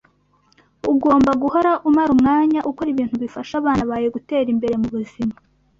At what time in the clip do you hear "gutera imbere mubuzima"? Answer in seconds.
4.15-5.35